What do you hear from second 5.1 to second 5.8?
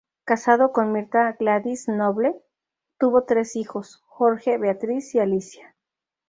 y Alicia.